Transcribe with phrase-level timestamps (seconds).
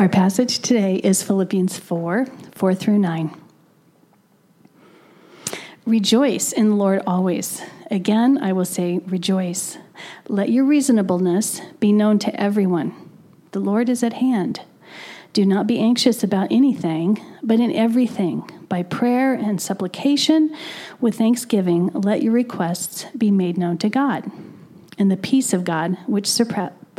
[0.00, 3.38] Our passage today is Philippians 4 4 through 9.
[5.84, 7.60] Rejoice in the Lord always.
[7.90, 9.76] Again, I will say, rejoice.
[10.26, 12.94] Let your reasonableness be known to everyone.
[13.52, 14.62] The Lord is at hand.
[15.34, 20.56] Do not be anxious about anything, but in everything, by prayer and supplication,
[20.98, 24.32] with thanksgiving, let your requests be made known to God.
[24.96, 26.79] And the peace of God, which surpasses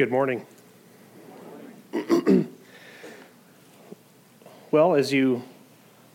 [0.00, 0.46] Good morning.
[4.70, 5.42] well, as you,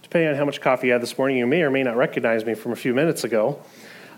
[0.01, 2.43] depending on how much coffee you had this morning, you may or may not recognize
[2.45, 3.61] me from a few minutes ago.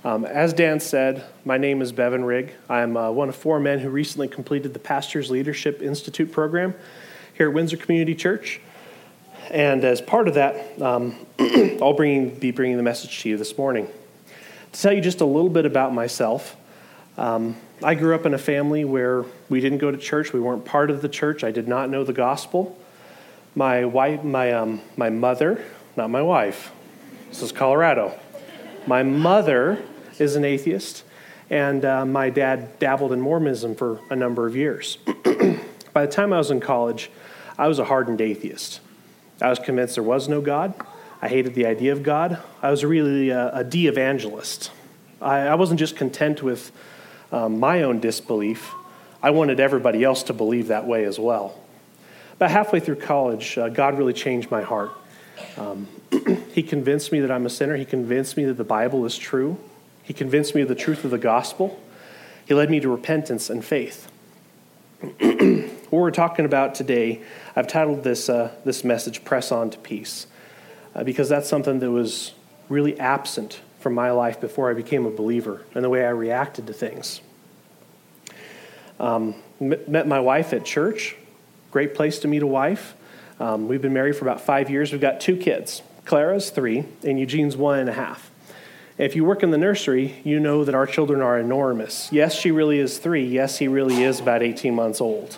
[0.05, 2.53] Um, as Dan said, my name is Bevan Rigg.
[2.69, 6.73] I'm uh, one of four men who recently completed the Pastors Leadership Institute program
[7.33, 8.61] here at Windsor Community Church.
[9.51, 11.13] And as part of that, um,
[11.81, 13.89] I'll bring, be bringing the message to you this morning.
[14.71, 16.55] To tell you just a little bit about myself,
[17.17, 20.33] um, I grew up in a family where we didn't go to church.
[20.33, 21.43] We weren't part of the church.
[21.43, 22.77] I did not know the gospel.
[23.55, 25.63] My wife, my um, my mother,
[25.95, 26.71] not my wife.
[27.29, 28.17] This is Colorado.
[28.85, 29.83] My mother
[30.19, 31.03] is an atheist,
[31.49, 34.97] and uh, my dad dabbled in Mormonism for a number of years.
[35.93, 37.09] By the time I was in college,
[37.57, 38.79] I was a hardened atheist.
[39.41, 40.73] I was convinced there was no God.
[41.21, 42.39] I hated the idea of God.
[42.61, 44.71] I was really a, a de evangelist.
[45.19, 46.71] I, I wasn't just content with
[47.31, 48.73] um, my own disbelief,
[49.21, 51.59] I wanted everybody else to believe that way as well.
[52.33, 54.91] About halfway through college, uh, God really changed my heart.
[55.57, 55.87] Um,
[56.53, 57.75] he convinced me that I'm a sinner.
[57.75, 59.57] He convinced me that the Bible is true.
[60.03, 61.79] He convinced me of the truth of the gospel.
[62.47, 64.09] He led me to repentance and faith.
[64.99, 67.21] what we're talking about today,
[67.55, 70.27] I've titled this, uh, this message, Press On to Peace,
[70.95, 72.33] uh, because that's something that was
[72.69, 76.67] really absent from my life before I became a believer and the way I reacted
[76.67, 77.21] to things.
[78.99, 81.15] Um, met my wife at church.
[81.71, 82.95] Great place to meet a wife.
[83.39, 84.91] Um, we've been married for about five years.
[84.91, 85.81] We've got two kids.
[86.03, 88.29] Clara's three, and Eugene's one and a half.
[88.97, 92.11] If you work in the nursery, you know that our children are enormous.
[92.11, 93.25] Yes, she really is three.
[93.25, 95.37] Yes, he really is about 18 months old.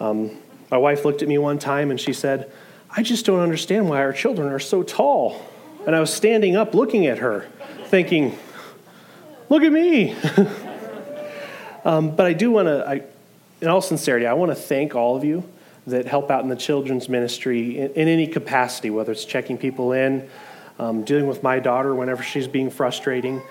[0.00, 0.38] Um,
[0.70, 2.50] my wife looked at me one time and she said,
[2.90, 5.44] I just don't understand why our children are so tall.
[5.86, 7.46] And I was standing up looking at her,
[7.88, 8.38] thinking,
[9.48, 10.12] look at me.
[11.84, 13.04] um, but I do want to,
[13.60, 15.44] in all sincerity, I want to thank all of you
[15.86, 19.92] that help out in the children's ministry in, in any capacity, whether it's checking people
[19.92, 20.28] in,
[20.78, 23.42] um, dealing with my daughter whenever she's being frustrating,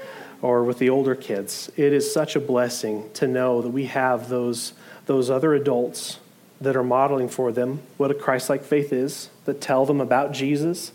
[0.42, 1.72] or with the older kids.
[1.76, 4.74] It is such a blessing to know that we have those,
[5.08, 6.20] those other adults
[6.62, 10.32] that are modeling for them what a Christ like faith is, that tell them about
[10.32, 10.92] Jesus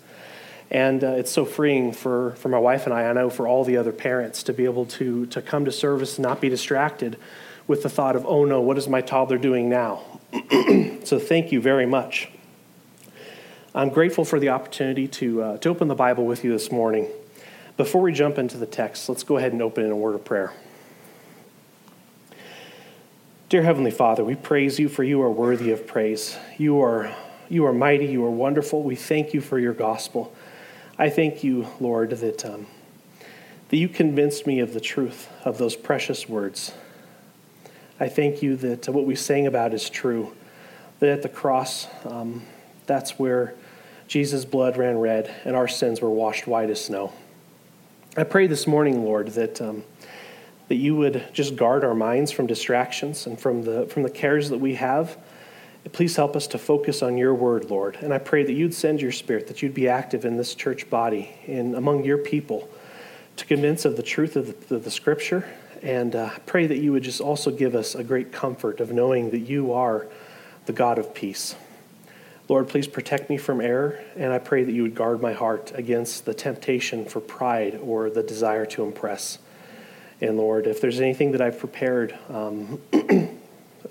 [0.72, 3.62] and uh, it's so freeing for, for my wife and I, I know for all
[3.62, 7.18] the other parents, to be able to, to come to service and not be distracted
[7.68, 10.02] with the thought of, oh no, what is my toddler doing now?
[11.04, 12.30] so thank you very much.
[13.74, 17.06] I'm grateful for the opportunity to, uh, to open the Bible with you this morning.
[17.76, 20.24] Before we jump into the text, let's go ahead and open in a word of
[20.24, 20.54] prayer.
[23.50, 26.38] Dear Heavenly Father, we praise you for you are worthy of praise.
[26.56, 27.14] You are,
[27.50, 28.82] you are mighty, you are wonderful.
[28.82, 30.34] We thank you for your gospel.
[30.98, 32.66] I thank you, Lord, that, um,
[33.70, 36.72] that you convinced me of the truth of those precious words.
[37.98, 40.34] I thank you that what we sang about is true,
[41.00, 42.42] that at the cross, um,
[42.84, 43.54] that's where
[44.06, 47.12] Jesus' blood ran red and our sins were washed white as snow.
[48.14, 49.84] I pray this morning, Lord, that, um,
[50.68, 54.50] that you would just guard our minds from distractions and from the, from the cares
[54.50, 55.16] that we have
[55.90, 57.96] Please help us to focus on your word, Lord.
[57.96, 60.88] And I pray that you'd send your spirit, that you'd be active in this church
[60.88, 62.68] body and among your people
[63.36, 65.44] to convince of the truth of the, of the scripture
[65.82, 69.30] And uh, pray that you would just also give us a great comfort of knowing
[69.30, 70.06] that you are
[70.66, 71.56] the God of peace.
[72.48, 75.72] Lord, please protect me from error, and I pray that you would guard my heart
[75.74, 79.38] against the temptation for pride or the desire to impress.
[80.20, 82.80] And Lord, if there's anything that I've prepared um,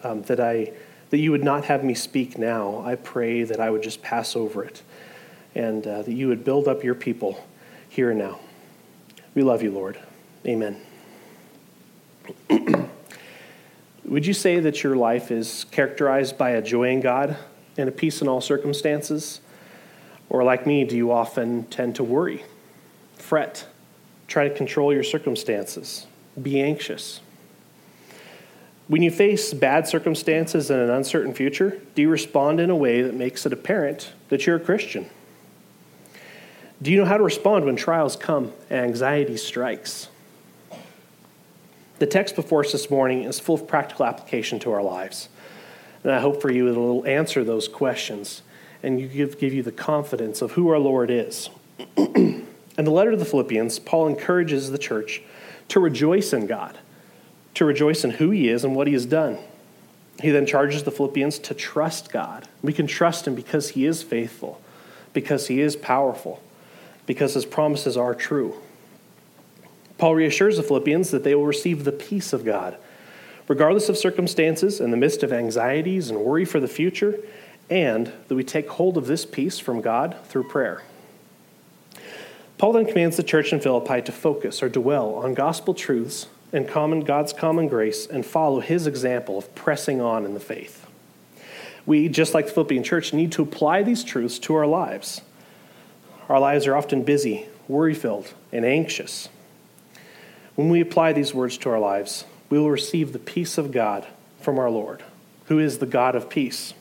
[0.03, 0.71] um, that I
[1.11, 4.35] that you would not have me speak now, I pray that I would just pass
[4.35, 4.81] over it,
[5.53, 7.45] and uh, that you would build up your people
[7.89, 8.39] here and now.
[9.35, 9.99] We love you, Lord.
[10.47, 10.81] Amen.
[14.05, 17.37] would you say that your life is characterized by a joy in God
[17.77, 19.41] and a peace in all circumstances?
[20.29, 22.45] Or, like me, do you often tend to worry,
[23.17, 23.67] fret,
[24.27, 26.07] try to control your circumstances,
[26.41, 27.19] be anxious?
[28.91, 33.01] When you face bad circumstances and an uncertain future, do you respond in a way
[33.03, 35.09] that makes it apparent that you're a Christian?
[36.81, 40.09] Do you know how to respond when trials come and anxiety strikes?
[41.99, 45.29] The text before us this morning is full of practical application to our lives.
[46.03, 48.41] And I hope for you it will answer those questions
[48.83, 51.49] and you give, give you the confidence of who our Lord is.
[51.95, 52.45] In
[52.75, 55.21] the letter to the Philippians, Paul encourages the church
[55.69, 56.77] to rejoice in God,
[57.55, 59.37] to rejoice in who he is and what he has done.
[60.21, 62.47] He then charges the Philippians to trust God.
[62.61, 64.61] We can trust him because he is faithful,
[65.13, 66.41] because he is powerful,
[67.05, 68.55] because his promises are true.
[69.97, 72.77] Paul reassures the Philippians that they will receive the peace of God,
[73.47, 77.19] regardless of circumstances, in the midst of anxieties and worry for the future,
[77.69, 80.83] and that we take hold of this peace from God through prayer.
[82.57, 86.67] Paul then commands the church in Philippi to focus or dwell on gospel truths and
[86.67, 90.85] common, God's common grace and follow his example of pressing on in the faith.
[91.85, 95.21] We, just like the Philippian church, need to apply these truths to our lives.
[96.29, 99.29] Our lives are often busy, worry filled, and anxious.
[100.55, 104.05] When we apply these words to our lives, we will receive the peace of God
[104.39, 105.03] from our Lord,
[105.45, 106.73] who is the God of peace.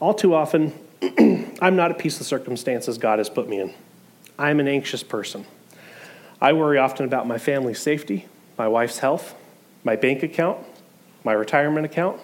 [0.00, 0.72] All too often,
[1.60, 3.74] I'm not at peace with the circumstances God has put me in.
[4.38, 5.46] I'm an anxious person.
[6.40, 8.26] I worry often about my family's safety,
[8.56, 9.34] my wife's health,
[9.82, 10.58] my bank account,
[11.24, 12.20] my retirement account.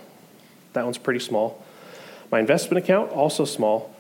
[0.72, 1.64] That one's pretty small.
[2.31, 3.94] My investment account, also small.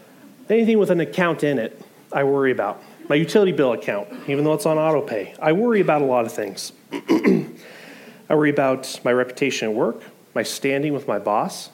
[0.48, 1.80] Anything with an account in it,
[2.12, 5.34] I worry about my utility bill account, even though it's on auto pay.
[5.40, 6.72] I worry about a lot of things.
[6.92, 10.02] I worry about my reputation at work,
[10.34, 11.70] my standing with my boss.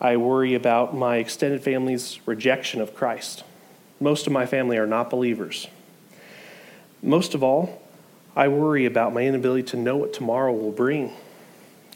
[0.00, 3.44] I worry about my extended family's rejection of Christ.
[4.00, 5.68] Most of my family are not believers.
[7.02, 7.82] Most of all,
[8.34, 11.12] I worry about my inability to know what tomorrow will bring.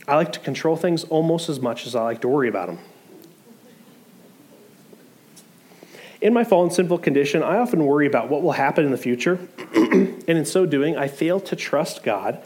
[0.06, 2.78] I like to control things almost as much as I like to worry about them.
[6.20, 9.40] In my fallen sinful condition, I often worry about what will happen in the future,
[9.75, 12.40] and in so doing, I fail to trust God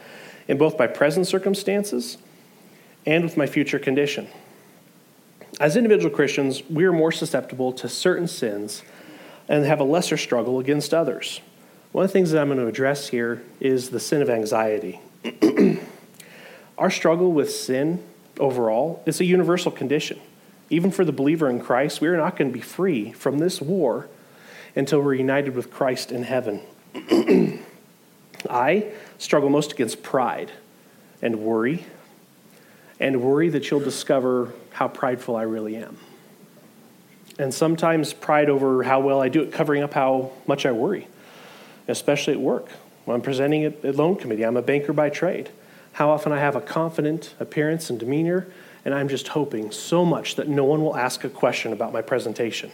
[0.48, 2.16] in both my present circumstances
[3.04, 4.28] and with my future condition.
[5.60, 8.82] As individual Christians, we are more susceptible to certain sins
[9.48, 11.40] and have a lesser struggle against others.
[11.96, 15.00] One of the things that I'm going to address here is the sin of anxiety.
[16.76, 18.04] Our struggle with sin
[18.38, 20.20] overall is a universal condition.
[20.68, 23.62] Even for the believer in Christ, we are not going to be free from this
[23.62, 24.10] war
[24.76, 26.60] until we're united with Christ in heaven.
[28.50, 30.52] I struggle most against pride
[31.22, 31.86] and worry,
[33.00, 35.96] and worry that you'll discover how prideful I really am.
[37.38, 41.08] And sometimes pride over how well I do it, covering up how much I worry,
[41.88, 42.68] especially at work.
[43.04, 45.50] When I'm presenting at, at loan committee, I'm a banker by trade.
[45.92, 48.48] How often I have a confident appearance and demeanor
[48.86, 52.02] and I'm just hoping so much that no one will ask a question about my
[52.02, 52.70] presentation.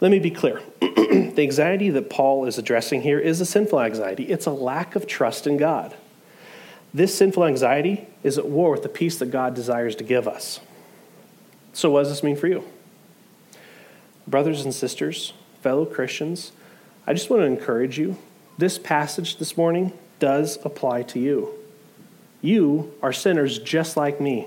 [0.00, 0.62] Let me be clear.
[0.80, 5.06] the anxiety that Paul is addressing here is a sinful anxiety, it's a lack of
[5.06, 5.94] trust in God.
[6.94, 10.60] This sinful anxiety is at war with the peace that God desires to give us.
[11.74, 12.64] So, what does this mean for you?
[14.26, 16.52] Brothers and sisters, fellow Christians,
[17.04, 18.16] I just want to encourage you.
[18.58, 21.52] This passage this morning does apply to you.
[22.40, 24.46] You are sinners just like me.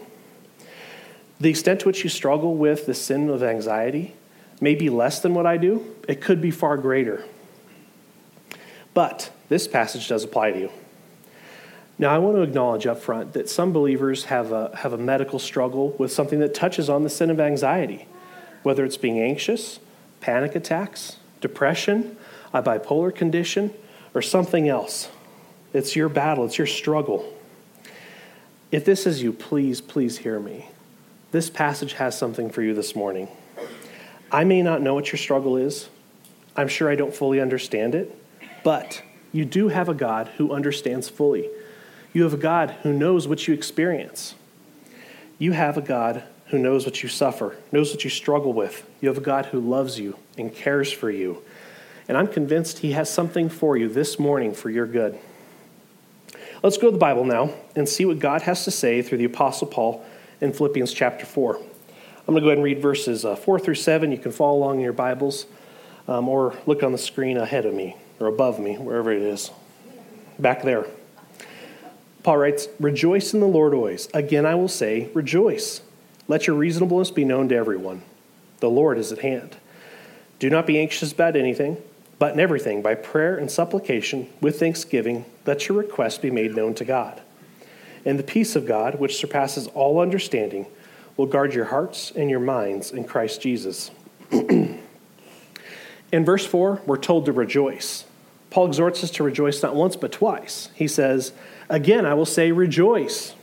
[1.42, 4.16] The extent to which you struggle with the sin of anxiety
[4.62, 7.26] may be less than what I do, it could be far greater.
[8.94, 10.72] But this passage does apply to you.
[11.98, 15.40] Now, I want to acknowledge up front that some believers have a, have a medical
[15.40, 18.08] struggle with something that touches on the sin of anxiety,
[18.64, 19.80] whether it's being anxious,
[20.22, 22.16] panic attacks, depression,
[22.56, 23.74] a bipolar condition,
[24.14, 25.10] or something else.
[25.74, 27.32] It's your battle, it's your struggle.
[28.72, 30.70] If this is you, please, please hear me.
[31.32, 33.28] This passage has something for you this morning.
[34.32, 35.90] I may not know what your struggle is.
[36.56, 38.18] I'm sure I don't fully understand it,
[38.64, 39.02] but
[39.36, 41.50] You do have a God who understands fully.
[42.14, 44.34] You have a God who knows what you experience.
[45.38, 48.90] You have a God who knows what you suffer, knows what you struggle with.
[49.02, 51.42] You have a God who loves you and cares for you.
[52.08, 55.18] And I'm convinced He has something for you this morning for your good.
[56.62, 59.26] Let's go to the Bible now and see what God has to say through the
[59.26, 60.06] Apostle Paul
[60.42, 61.56] in Philippians chapter 4.
[61.58, 64.12] I'm going to go ahead and read verses uh, 4 through 7.
[64.12, 65.46] You can follow along in your Bibles
[66.08, 69.52] um, or look on the screen ahead of me or above me, wherever it is.
[70.40, 70.86] Back there.
[72.24, 74.10] Paul writes, Rejoice in the Lord always.
[74.14, 75.82] Again, I will say, rejoice.
[76.28, 78.02] Let your reasonableness be known to everyone.
[78.60, 79.58] The Lord is at hand.
[80.40, 81.78] Do not be anxious about anything,
[82.18, 86.74] but in everything, by prayer and supplication, with thanksgiving, let your requests be made known
[86.76, 87.22] to God.
[88.06, 90.68] And the peace of God, which surpasses all understanding,
[91.18, 93.92] will guard your hearts and your minds in Christ Jesus.
[94.32, 94.80] in
[96.12, 98.06] verse 4, we're told to rejoice.
[98.50, 100.70] Paul exhorts us to rejoice not once, but twice.
[100.74, 101.34] He says,
[101.68, 103.34] Again, I will say, rejoice.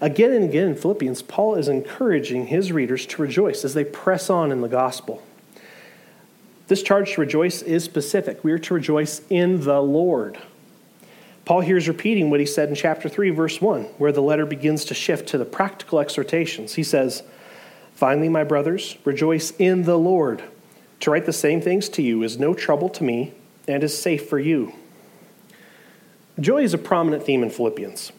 [0.00, 4.30] Again and again in Philippians, Paul is encouraging his readers to rejoice as they press
[4.30, 5.22] on in the gospel.
[6.68, 8.44] This charge to rejoice is specific.
[8.44, 10.38] We are to rejoice in the Lord.
[11.44, 14.46] Paul here is repeating what he said in chapter 3, verse 1, where the letter
[14.46, 16.74] begins to shift to the practical exhortations.
[16.74, 17.24] He says,
[17.94, 20.42] Finally, my brothers, rejoice in the Lord.
[21.00, 23.32] To write the same things to you is no trouble to me
[23.66, 24.72] and is safe for you.
[26.40, 28.12] Joy is a prominent theme in Philippians.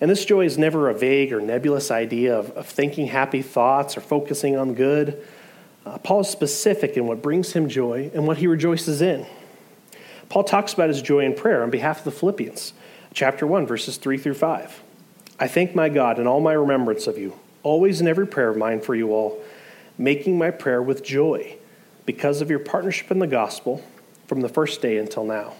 [0.00, 3.96] And this joy is never a vague or nebulous idea of, of thinking happy thoughts
[3.96, 5.22] or focusing on good.
[5.84, 9.26] Uh, Paul is specific in what brings him joy and what he rejoices in.
[10.28, 12.72] Paul talks about his joy in prayer on behalf of the Philippians,
[13.14, 14.82] chapter 1, verses 3 through 5.
[15.38, 18.56] I thank my God in all my remembrance of you, always in every prayer of
[18.56, 19.42] mine for you all,
[19.96, 21.56] making my prayer with joy
[22.06, 23.82] because of your partnership in the gospel
[24.26, 25.54] from the first day until now.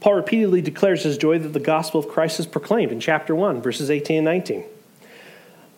[0.00, 3.62] Paul repeatedly declares his joy that the gospel of Christ is proclaimed in chapter 1,
[3.62, 4.64] verses 18 and 19.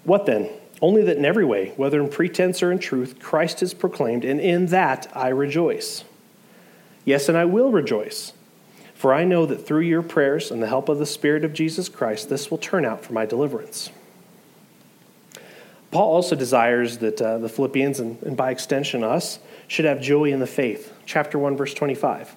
[0.05, 0.51] What then?
[0.81, 4.41] Only that in every way, whether in pretense or in truth, Christ is proclaimed, and
[4.41, 6.05] in that I rejoice.
[7.05, 8.33] Yes, and I will rejoice,
[8.95, 11.89] for I know that through your prayers and the help of the Spirit of Jesus
[11.89, 13.91] Christ, this will turn out for my deliverance.
[15.91, 20.27] Paul also desires that uh, the Philippians, and, and by extension us, should have joy
[20.27, 20.93] in the faith.
[21.07, 22.37] Chapter 1, verse 25.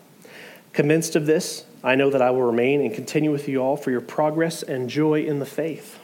[0.74, 3.91] Convinced of this, I know that I will remain and continue with you all for
[3.91, 6.00] your progress and joy in the faith.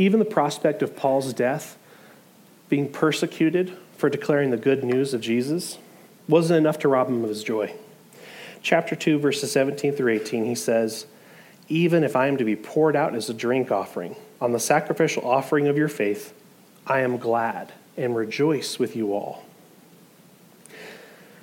[0.00, 1.76] Even the prospect of Paul's death,
[2.70, 5.76] being persecuted for declaring the good news of Jesus,
[6.26, 7.74] wasn't enough to rob him of his joy.
[8.62, 11.04] Chapter 2, verses 17 through 18, he says,
[11.68, 15.28] Even if I am to be poured out as a drink offering on the sacrificial
[15.28, 16.32] offering of your faith,
[16.86, 19.44] I am glad and rejoice with you all.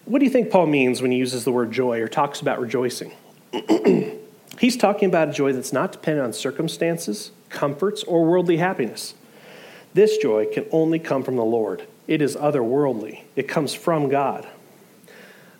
[0.05, 2.59] What do you think Paul means when he uses the word joy or talks about
[2.59, 3.11] rejoicing?
[4.59, 9.13] He's talking about a joy that's not dependent on circumstances, comforts, or worldly happiness.
[9.93, 11.87] This joy can only come from the Lord.
[12.07, 14.47] It is otherworldly, it comes from God.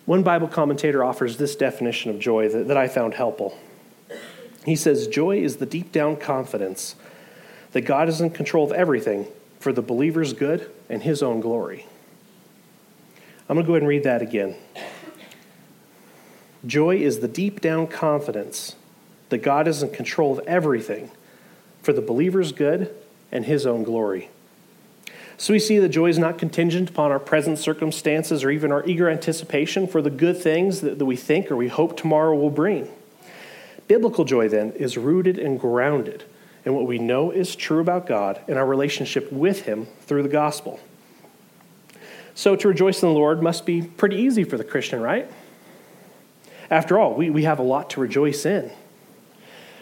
[0.06, 3.58] One Bible commentator offers this definition of joy that, that I found helpful.
[4.64, 6.94] He says, Joy is the deep down confidence
[7.72, 9.26] that God is in control of everything
[9.60, 11.86] for the believer's good and his own glory.
[13.48, 14.56] I'm going to go ahead and read that again.
[16.66, 18.76] Joy is the deep down confidence
[19.28, 21.10] that God is in control of everything
[21.82, 22.94] for the believer's good
[23.30, 24.30] and his own glory.
[25.36, 28.84] So we see that joy is not contingent upon our present circumstances or even our
[28.86, 32.50] eager anticipation for the good things that, that we think or we hope tomorrow will
[32.50, 32.90] bring.
[33.86, 36.24] Biblical joy, then, is rooted and grounded
[36.64, 40.28] in what we know is true about God and our relationship with Him through the
[40.28, 40.80] gospel.
[42.34, 45.30] So to rejoice in the Lord must be pretty easy for the Christian, right?
[46.70, 48.70] After all, we, we have a lot to rejoice in.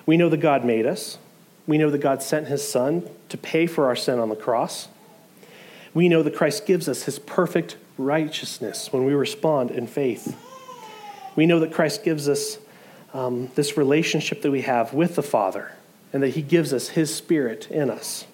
[0.06, 1.18] We know that God made us.
[1.66, 4.88] We know that God sent his Son to pay for our sin on the cross.
[5.92, 10.36] We know that Christ gives us his perfect righteousness when we respond in faith.
[11.34, 12.58] We know that Christ gives us
[13.12, 15.72] um, this relationship that we have with the Father
[16.12, 18.26] and that he gives us his Spirit in us.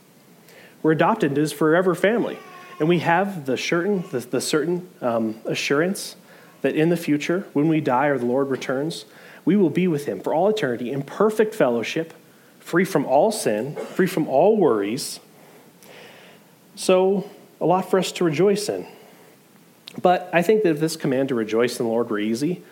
[0.83, 2.39] We're adopted into his forever family.
[2.81, 6.17] And we have the certain, the, the certain um, assurance
[6.63, 9.05] that in the future, when we die or the Lord returns,
[9.45, 12.15] we will be with him for all eternity in perfect fellowship,
[12.61, 15.21] free from all sin, free from all worries.
[16.75, 17.29] So,
[17.61, 18.87] a lot for us to rejoice in.
[20.01, 22.63] But I think that if this command to rejoice in the Lord were easy,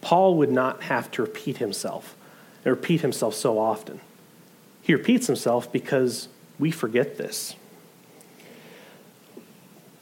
[0.00, 2.16] Paul would not have to repeat himself
[2.64, 4.00] and repeat himself so often.
[4.82, 6.28] He repeats himself because
[6.58, 7.54] we forget this.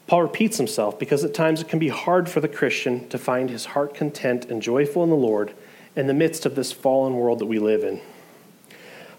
[0.07, 3.49] Paul repeats himself because at times it can be hard for the Christian to find
[3.49, 5.53] his heart content and joyful in the Lord
[5.95, 8.01] in the midst of this fallen world that we live in.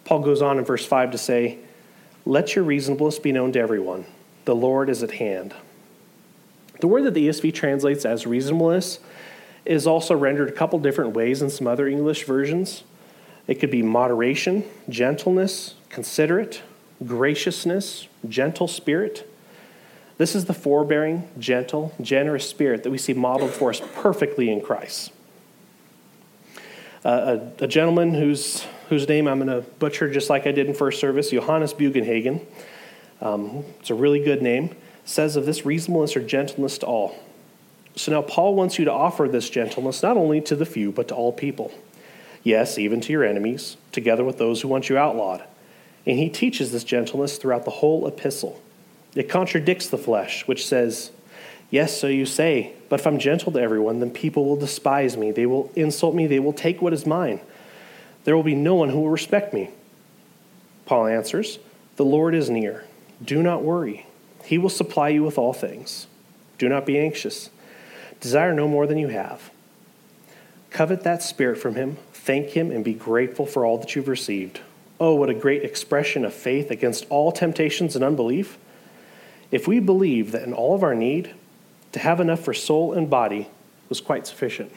[0.04, 1.58] Paul goes on in verse 5 to say,
[2.26, 4.04] Let your reasonableness be known to everyone.
[4.44, 5.54] The Lord is at hand.
[6.80, 8.98] The word that the ESV translates as reasonableness
[9.64, 12.84] is also rendered a couple different ways in some other English versions.
[13.46, 16.62] It could be moderation, gentleness, considerate,
[17.06, 19.30] graciousness, gentle spirit.
[20.18, 24.60] This is the forbearing, gentle, generous spirit that we see modeled for us perfectly in
[24.60, 25.12] Christ.
[27.04, 30.74] A, a, gentleman whose, whose name I'm going to butcher just like I did in
[30.74, 32.40] first service, Johannes Bugenhagen,
[33.20, 37.14] um, it's a really good name, says of this reasonableness or gentleness to all.
[37.96, 41.08] So now Paul wants you to offer this gentleness not only to the few, but
[41.08, 41.72] to all people.
[42.42, 45.44] Yes, even to your enemies, together with those who want you outlawed.
[46.06, 48.60] And he teaches this gentleness throughout the whole epistle.
[49.14, 51.10] It contradicts the flesh, which says,
[51.70, 55.32] Yes, so you say, but if I'm gentle to everyone, then people will despise me.
[55.32, 56.26] They will insult me.
[56.26, 57.40] They will take what is mine.
[58.24, 59.70] There will be no one who will respect me.
[60.86, 61.58] Paul answers,
[61.96, 62.84] The Lord is near.
[63.22, 64.06] Do not worry.
[64.44, 66.06] He will supply you with all things.
[66.58, 67.50] Do not be anxious.
[68.20, 69.50] Desire no more than you have.
[70.70, 74.60] Covet that spirit from him, thank him, and be grateful for all that you've received.
[74.98, 78.58] Oh, what a great expression of faith against all temptations and unbelief.
[79.50, 81.34] If we believe that in all of our need,
[81.94, 83.48] to have enough for soul and body
[83.88, 84.72] was quite sufficient.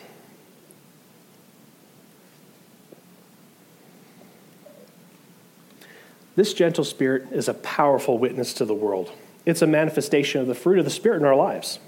[6.36, 9.12] This gentle spirit is a powerful witness to the world.
[9.48, 11.80] It's a manifestation of the fruit of the Spirit in our lives.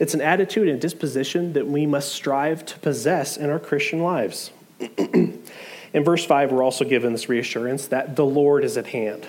[0.00, 4.50] It's an attitude and disposition that we must strive to possess in our Christian lives.
[4.98, 5.40] in
[5.94, 9.28] verse 5, we're also given this reassurance that the Lord is at hand.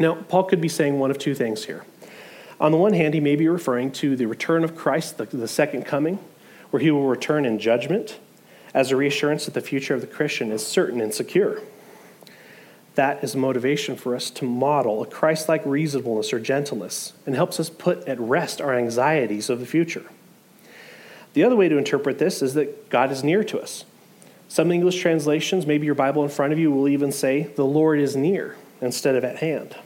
[0.00, 1.84] Now, Paul could be saying one of two things here.
[2.60, 5.48] On the one hand, he may be referring to the return of Christ, the, the
[5.48, 6.18] second coming,
[6.70, 8.18] where he will return in judgment
[8.72, 11.60] as a reassurance that the future of the Christian is certain and secure.
[12.94, 17.60] That is motivation for us to model a Christ like reasonableness or gentleness and helps
[17.60, 20.04] us put at rest our anxieties of the future.
[21.34, 23.84] The other way to interpret this is that God is near to us.
[24.48, 27.98] Some English translations, maybe your Bible in front of you, will even say, The Lord
[27.98, 29.76] is near instead of at hand.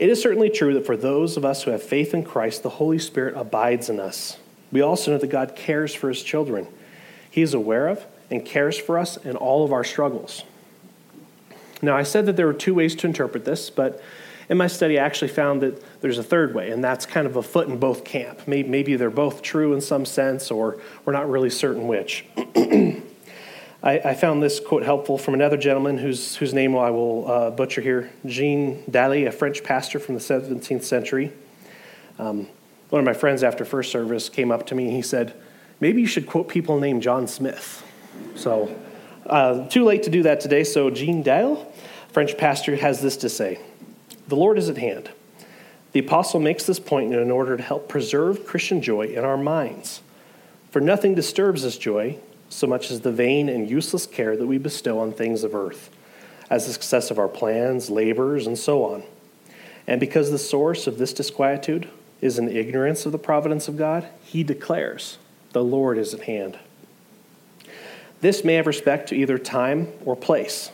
[0.00, 2.70] It is certainly true that for those of us who have faith in Christ, the
[2.70, 4.38] Holy Spirit abides in us.
[4.72, 6.66] We also know that God cares for his children.
[7.30, 10.44] He is aware of and cares for us in all of our struggles.
[11.82, 14.02] Now, I said that there were two ways to interpret this, but
[14.48, 17.36] in my study, I actually found that there's a third way, and that's kind of
[17.36, 18.48] a foot in both camp.
[18.48, 22.24] Maybe they're both true in some sense, or we're not really certain which.
[23.82, 27.50] I, I, found this quote helpful from another gentleman whose, whose name I will uh,
[27.50, 31.32] butcher here, Jean Daly, a French pastor from the 17th century.
[32.18, 32.46] Um,
[32.90, 35.34] one of my friends after first service came up to me and he said,
[35.80, 37.82] Maybe you should quote people named John Smith.
[38.34, 38.76] So,
[39.24, 40.62] uh, too late to do that today.
[40.64, 41.58] So, Jean Daly,
[42.12, 43.60] French pastor, has this to say
[44.28, 45.10] The Lord is at hand.
[45.92, 50.02] The apostle makes this point in order to help preserve Christian joy in our minds.
[50.70, 52.18] For nothing disturbs this joy
[52.50, 55.88] so much as the vain and useless care that we bestow on things of earth,
[56.50, 59.02] as the success of our plans, labors, and so on.
[59.86, 61.88] And because the source of this disquietude
[62.20, 65.16] is in ignorance of the providence of God, he declares,
[65.52, 66.58] The Lord is at hand.
[68.20, 70.70] This may have respect to either time or place.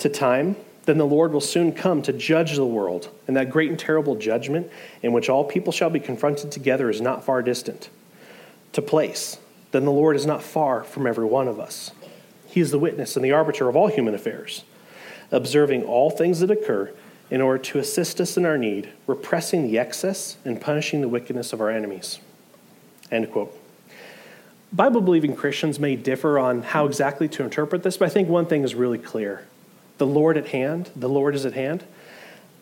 [0.00, 3.70] To time, then the Lord will soon come to judge the world, and that great
[3.70, 4.70] and terrible judgment
[5.02, 7.88] in which all people shall be confronted together is not far distant.
[8.72, 9.38] To place,
[9.70, 11.92] then the Lord is not far from every one of us.
[12.46, 14.64] He is the witness and the arbiter of all human affairs,
[15.30, 16.92] observing all things that occur
[17.30, 21.52] in order to assist us in our need, repressing the excess and punishing the wickedness
[21.52, 22.18] of our enemies.
[23.10, 23.54] End quote.
[24.72, 28.46] Bible believing Christians may differ on how exactly to interpret this, but I think one
[28.46, 29.46] thing is really clear.
[29.98, 31.84] The Lord at hand, the Lord is at hand.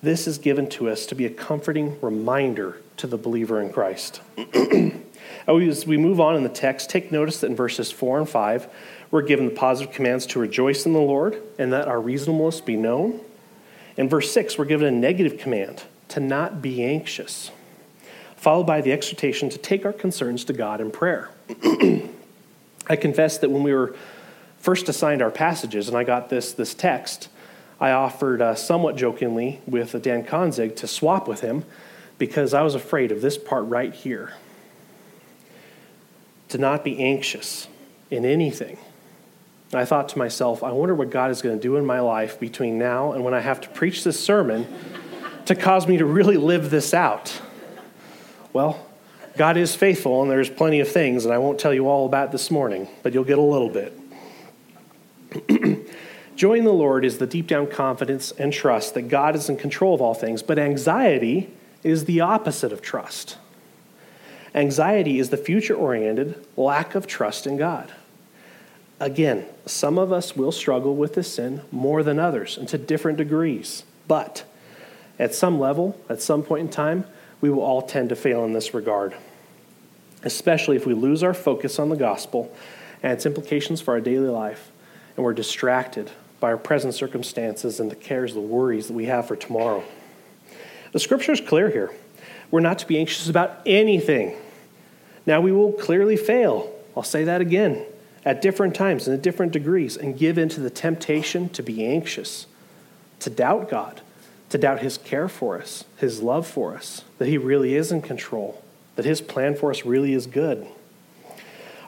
[0.03, 4.21] This is given to us to be a comforting reminder to the believer in Christ.
[5.49, 8.69] As we move on in the text, take notice that in verses 4 and 5,
[9.13, 12.77] we're given the positive commands to rejoice in the Lord and that our reasonableness be
[12.77, 13.21] known.
[13.97, 17.53] In verse 6, we're given a negative command to not be anxious,
[18.35, 21.31] followed by the exhortation to take our concerns to God in prayer.
[22.89, 23.95] I confess that when we were
[24.59, 27.29] first assigned our passages and I got this, this text,
[27.79, 31.65] I offered uh, somewhat jokingly with Dan Konzig to swap with him
[32.19, 34.35] because I was afraid of this part right here
[36.49, 37.69] to not be anxious
[38.11, 38.79] in anything.
[39.73, 42.01] And I thought to myself, I wonder what God is going to do in my
[42.01, 44.67] life between now and when I have to preach this sermon
[45.47, 47.41] to cause me to really live this out?
[48.53, 48.85] Well,
[49.37, 52.33] God is faithful, and there's plenty of things, and I won't tell you all about
[52.33, 53.99] this morning, but you'll get a little bit.
[56.37, 59.57] Joy in the Lord is the deep down confidence and trust that God is in
[59.57, 61.51] control of all things, but anxiety
[61.83, 63.39] is the opposite of trust.
[64.57, 67.93] Anxiety is the future oriented lack of trust in God.
[68.99, 73.19] Again, some of us will struggle with this sin more than others and to different
[73.19, 74.45] degrees, but
[75.19, 77.05] at some level, at some point in time,
[77.43, 79.15] we will all tend to fail in this regard,
[80.23, 82.51] especially if we lose our focus on the gospel
[83.03, 84.71] and its implications for our daily life,
[85.17, 89.29] and we're distracted by our present circumstances and the cares, the worries that we have
[89.29, 89.85] for tomorrow.
[90.93, 91.91] The scripture is clear here.
[92.51, 94.35] We're not to be anxious about anything.
[95.27, 96.73] Now, we will clearly fail.
[96.97, 97.85] I'll say that again
[98.25, 101.85] at different times and at different degrees and give in to the temptation to be
[101.85, 102.47] anxious,
[103.21, 104.01] to doubt God,
[104.51, 108.03] to doubt His care for us, His love for us, that He really is in
[108.03, 108.63] control,
[108.95, 110.67] that His plan for us really is good.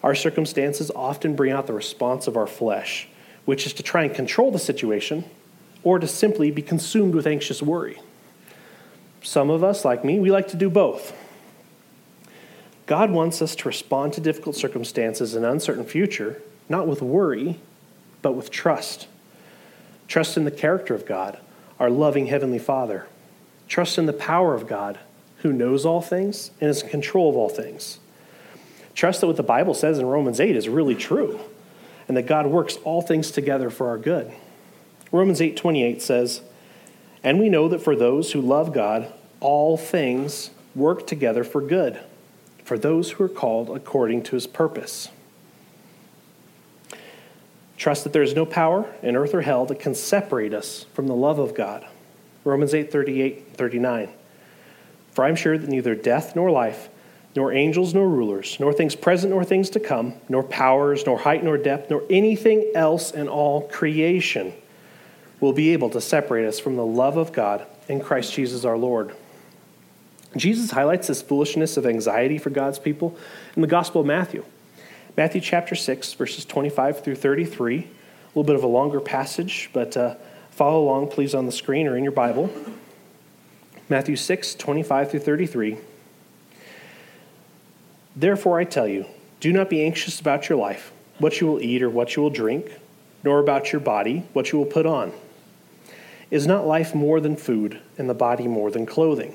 [0.03, 3.09] Our circumstances often bring out the response of our flesh,
[3.45, 5.25] which is to try and control the situation
[5.83, 8.01] or to simply be consumed with anxious worry.
[9.23, 11.13] Some of us, like me, we like to do both.
[12.89, 17.61] God wants us to respond to difficult circumstances and uncertain future, not with worry,
[18.23, 19.07] but with trust.
[20.09, 21.39] Trust in the character of God,
[21.79, 23.07] our loving Heavenly Father.
[23.69, 24.99] Trust in the power of God,
[25.43, 27.99] who knows all things and is in control of all things.
[28.95, 31.39] Trust that what the Bible says in Romans 8 is really true,
[32.09, 34.33] and that God works all things together for our good.
[35.13, 36.41] Romans 8:28 says,
[37.23, 41.99] "And we know that for those who love God, all things work together for good,
[42.69, 45.09] for those who are called according to his purpose."
[47.79, 51.07] Trust that there is no power in earth or hell that can separate us from
[51.07, 51.87] the love of God.
[52.45, 54.09] Romans 8 38 39.
[55.13, 56.89] For I'm sure that neither death nor life,
[57.37, 61.45] nor angels nor rulers, nor things present nor things to come, nor powers, nor height
[61.45, 64.53] nor depth, nor anything else in all creation
[65.41, 68.77] will be able to separate us from the love of God in Christ Jesus our
[68.77, 69.15] Lord.
[70.37, 73.17] Jesus highlights this foolishness of anxiety for God's people
[73.57, 74.45] in the Gospel of Matthew.
[75.17, 77.79] Matthew chapter 6, verses 25 through 33.
[77.79, 77.85] A
[78.29, 80.15] little bit of a longer passage, but uh,
[80.51, 82.51] follow along, please, on the screen or in your Bible.
[83.89, 85.79] Matthew 6, 25 through 33.
[88.15, 89.07] Therefore, I tell you,
[89.41, 92.31] do not be anxious about your life, what you will eat or what you will
[92.31, 92.71] drink,
[93.25, 95.13] nor about your body, what you will put on.
[96.31, 99.35] Is not life more than food, and the body more than clothing?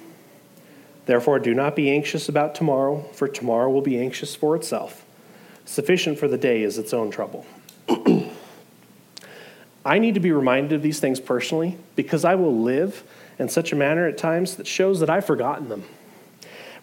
[1.05, 5.03] Therefore, do not be anxious about tomorrow, for tomorrow will be anxious for itself.
[5.65, 7.45] Sufficient for the day is its own trouble.
[9.85, 13.03] I need to be reminded of these things personally because I will live
[13.39, 15.83] in such a manner at times that shows that I've forgotten them.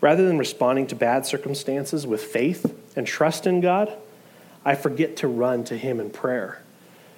[0.00, 3.92] Rather than responding to bad circumstances with faith and trust in God,
[4.64, 6.60] I forget to run to Him in prayer.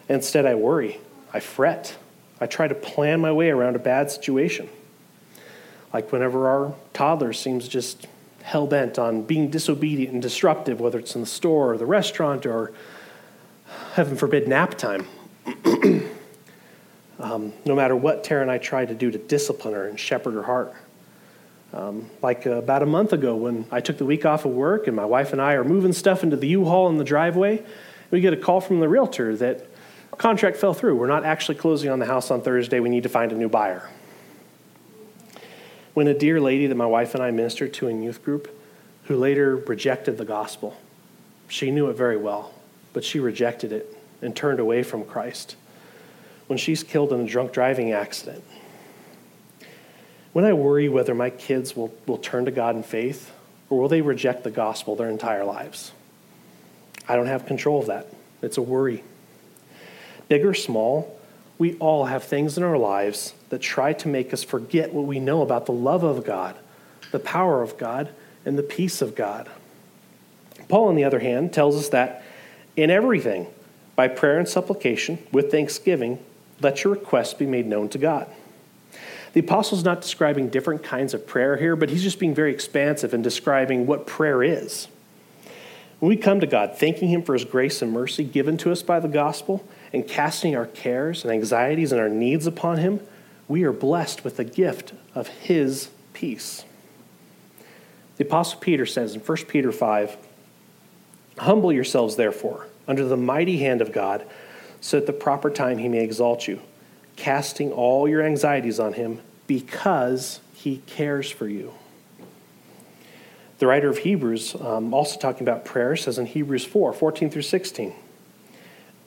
[0.08, 1.00] Instead, I worry,
[1.32, 1.96] I fret,
[2.40, 4.68] I try to plan my way around a bad situation.
[5.92, 8.07] Like whenever our toddler seems just
[8.42, 12.46] hell bent on being disobedient and disruptive, whether it's in the store or the restaurant
[12.46, 12.72] or,
[13.94, 15.07] heaven forbid, nap time.
[17.18, 20.35] um, no matter what Tara and I try to do to discipline her and shepherd
[20.35, 20.74] her heart.
[21.72, 24.87] Um, like uh, about a month ago, when I took the week off of work
[24.87, 27.62] and my wife and I are moving stuff into the U Haul in the driveway,
[28.11, 29.66] we get a call from the realtor that
[30.18, 30.96] contract fell through.
[30.96, 32.81] We're not actually closing on the house on Thursday.
[32.81, 33.88] We need to find a new buyer.
[35.94, 38.48] When a dear lady that my wife and I ministered to in youth group,
[39.05, 40.76] who later rejected the gospel,
[41.48, 42.55] she knew it very well,
[42.92, 45.57] but she rejected it and turned away from Christ
[46.46, 48.42] when she's killed in a drunk driving accident.
[50.33, 53.33] when I worry whether my kids will, will turn to God in faith
[53.68, 55.92] or will they reject the gospel their entire lives.
[57.09, 58.09] I don't have control of that.
[58.42, 59.03] It's a worry.
[60.29, 61.19] Big or small,
[61.61, 65.20] we all have things in our lives that try to make us forget what we
[65.20, 66.57] know about the love of God,
[67.12, 68.09] the power of God,
[68.46, 69.46] and the peace of God.
[70.68, 72.25] Paul, on the other hand, tells us that
[72.77, 73.46] in everything,
[73.94, 76.18] by prayer and supplication, with thanksgiving,
[76.62, 78.27] let your requests be made known to God.
[79.35, 83.12] The apostle's not describing different kinds of prayer here, but he's just being very expansive
[83.12, 84.88] in describing what prayer is.
[85.99, 88.83] When we come to God, thanking Him for His grace and mercy given to us
[88.83, 93.00] by the gospel, and casting our cares and anxieties and our needs upon Him,
[93.48, 96.64] we are blessed with the gift of His peace.
[98.16, 100.16] The Apostle Peter says in 1 Peter 5
[101.38, 104.26] Humble yourselves, therefore, under the mighty hand of God,
[104.81, 106.61] so at the proper time He may exalt you
[107.20, 111.72] casting all your anxieties on him because he cares for you.
[113.59, 117.42] The writer of Hebrews, um, also talking about prayer, says in Hebrews 4 14 through
[117.42, 117.92] 16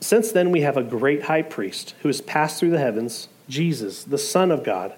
[0.03, 4.03] Since then we have a great high priest who has passed through the heavens, Jesus,
[4.03, 4.93] the Son of God.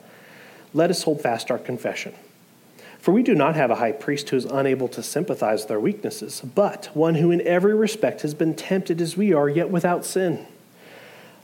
[0.73, 2.15] Let us hold fast our confession.
[2.97, 5.79] For we do not have a high priest who is unable to sympathize with our
[5.79, 10.05] weaknesses, but one who in every respect has been tempted as we are, yet without
[10.05, 10.47] sin.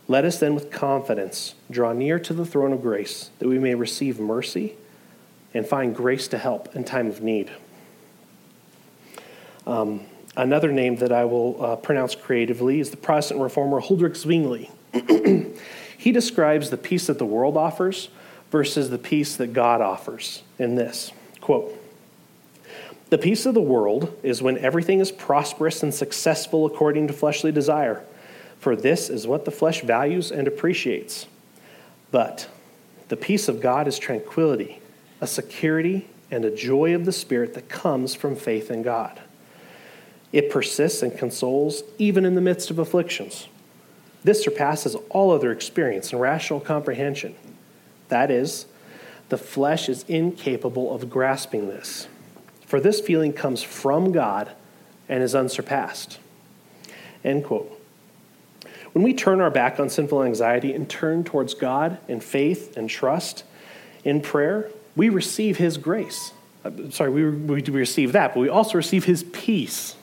[0.07, 3.75] Let us then with confidence draw near to the throne of grace that we may
[3.75, 4.73] receive mercy
[5.53, 7.51] and find grace to help in time of need.
[9.67, 10.07] Um,
[10.41, 14.69] another name that I will uh, pronounce creatively is the Protestant reformer Huldrych Zwingli.
[15.97, 18.09] he describes the peace that the world offers
[18.51, 21.73] versus the peace that God offers in this quote
[23.09, 27.51] The peace of the world is when everything is prosperous and successful according to fleshly
[27.51, 28.03] desire
[28.61, 31.25] for this is what the flesh values and appreciates.
[32.11, 32.47] But
[33.09, 34.79] the peace of God is tranquility,
[35.19, 39.19] a security, and a joy of the Spirit that comes from faith in God.
[40.31, 43.47] It persists and consoles even in the midst of afflictions.
[44.23, 47.35] This surpasses all other experience and rational comprehension.
[48.09, 48.65] That is,
[49.29, 52.07] the flesh is incapable of grasping this.
[52.65, 54.51] For this feeling comes from God
[55.09, 56.19] and is unsurpassed.
[57.23, 57.77] End quote.
[58.93, 62.89] When we turn our back on sinful anxiety and turn towards God in faith and
[62.89, 63.43] trust
[64.03, 66.33] in prayer, we receive His grace.
[66.63, 69.95] Uh, sorry, we, we receive that, but we also receive His peace.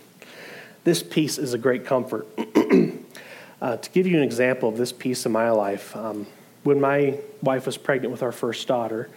[0.89, 2.27] This peace is a great comfort.
[3.61, 6.27] uh, to give you an example of this peace in my life, um,
[6.63, 9.11] when my wife was pregnant with our first daughter,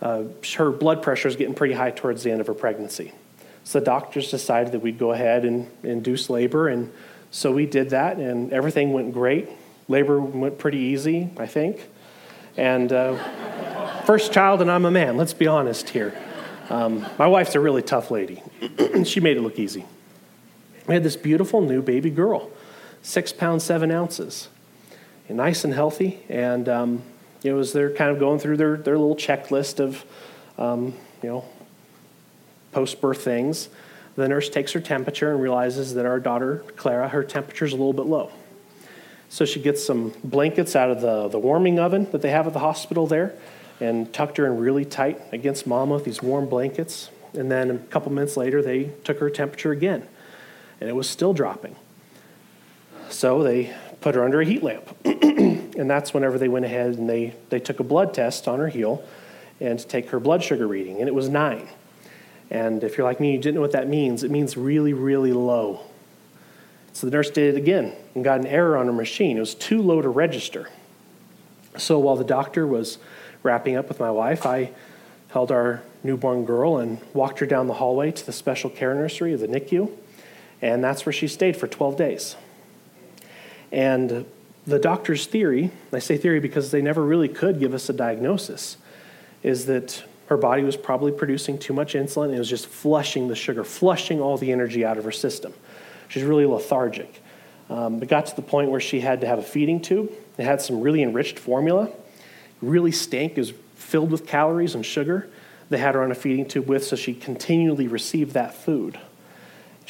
[0.00, 0.22] uh,
[0.56, 3.10] her blood pressure was getting pretty high towards the end of her pregnancy.
[3.64, 6.92] So the doctors decided that we'd go ahead and induce labor and
[7.32, 9.48] so we did that, and everything went great.
[9.88, 11.88] Labor went pretty easy, I think.
[12.56, 16.16] And uh, first child, and I'm a man, let's be honest here.
[16.68, 18.44] Um, my wife's a really tough lady.
[19.04, 19.84] she made it look easy.
[20.90, 22.50] We had this beautiful new baby girl,
[23.00, 24.48] six pounds, seven ounces,
[25.28, 26.24] and nice and healthy.
[26.28, 27.02] And um,
[27.44, 30.04] it was they're kind of going through their, their little checklist of,
[30.58, 31.44] um, you know,
[32.72, 33.68] post birth things.
[34.16, 37.76] The nurse takes her temperature and realizes that our daughter, Clara, her temperature is a
[37.76, 38.32] little bit low.
[39.28, 42.52] So she gets some blankets out of the, the warming oven that they have at
[42.52, 43.32] the hospital there
[43.78, 47.10] and tucked her in really tight against mama with these warm blankets.
[47.34, 50.08] And then a couple minutes later, they took her temperature again,
[50.80, 51.76] and it was still dropping.
[53.10, 54.96] So they put her under a heat lamp.
[55.04, 58.68] and that's whenever they went ahead and they, they took a blood test on her
[58.68, 59.04] heel
[59.60, 61.68] and to take her blood sugar reading, and it was nine.
[62.50, 65.32] And if you're like me, you didn't know what that means, it means really, really
[65.32, 65.80] low.
[66.92, 69.36] So the nurse did it again and got an error on her machine.
[69.36, 70.68] It was too low to register.
[71.76, 72.98] So while the doctor was
[73.42, 74.72] wrapping up with my wife, I
[75.28, 79.32] held our newborn girl and walked her down the hallway to the special care nursery
[79.32, 79.90] of the NICU.
[80.62, 82.36] And that's where she stayed for 12 days.
[83.72, 84.26] And
[84.66, 88.76] the doctor's theory, I say theory because they never really could give us a diagnosis,
[89.42, 93.28] is that her body was probably producing too much insulin and it was just flushing
[93.28, 95.52] the sugar, flushing all the energy out of her system.
[96.08, 97.22] She's really lethargic.
[97.68, 100.12] Um, it got to the point where she had to have a feeding tube.
[100.38, 101.88] It had some really enriched formula,
[102.60, 105.28] really stank, is filled with calories and sugar.
[105.68, 108.98] They had her on a feeding tube with, so she continually received that food.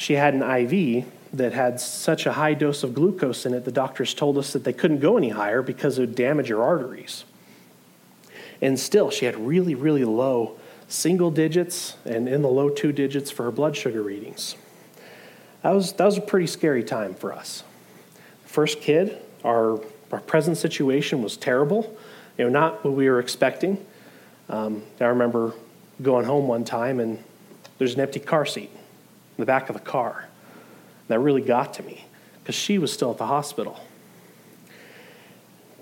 [0.01, 3.71] She had an IV that had such a high dose of glucose in it, the
[3.71, 7.23] doctors told us that they couldn't go any higher because it would damage your arteries.
[8.63, 13.29] And still, she had really, really low single digits and in the low two digits
[13.29, 14.55] for her blood sugar readings.
[15.61, 17.63] That was, that was a pretty scary time for us.
[18.45, 19.79] First kid, our,
[20.11, 21.95] our present situation was terrible,
[22.39, 23.85] you know, not what we were expecting.
[24.49, 25.53] Um, I remember
[26.01, 27.23] going home one time and
[27.77, 28.71] there's an empty car seat
[29.41, 30.27] the back of the car.
[31.09, 32.05] That really got to me
[32.41, 33.79] because she was still at the hospital.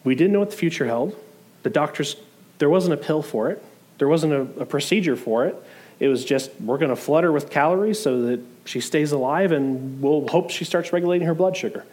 [0.04, 1.16] We didn't know what the future held.
[1.64, 2.16] The doctors,
[2.58, 3.64] there wasn't a pill for it,
[4.00, 5.56] there wasn't a, a procedure for it.
[6.00, 9.52] It was just, we're going to flood her with calories so that she stays alive
[9.52, 11.86] and we'll hope she starts regulating her blood sugar.